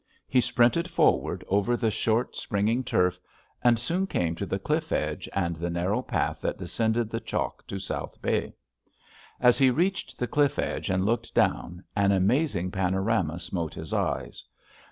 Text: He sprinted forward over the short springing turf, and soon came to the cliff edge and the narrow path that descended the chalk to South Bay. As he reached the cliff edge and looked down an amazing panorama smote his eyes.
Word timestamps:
He 0.27 0.41
sprinted 0.41 0.89
forward 0.89 1.43
over 1.47 1.77
the 1.77 1.91
short 1.91 2.35
springing 2.35 2.83
turf, 2.83 3.19
and 3.63 3.77
soon 3.77 4.07
came 4.07 4.33
to 4.33 4.47
the 4.47 4.57
cliff 4.57 4.91
edge 4.91 5.29
and 5.31 5.55
the 5.55 5.69
narrow 5.69 6.01
path 6.01 6.41
that 6.41 6.57
descended 6.57 7.11
the 7.11 7.19
chalk 7.19 7.67
to 7.67 7.77
South 7.77 8.19
Bay. 8.19 8.55
As 9.39 9.59
he 9.59 9.69
reached 9.69 10.17
the 10.17 10.25
cliff 10.25 10.57
edge 10.57 10.89
and 10.89 11.05
looked 11.05 11.35
down 11.35 11.83
an 11.95 12.11
amazing 12.11 12.71
panorama 12.71 13.37
smote 13.39 13.75
his 13.75 13.93
eyes. 13.93 14.43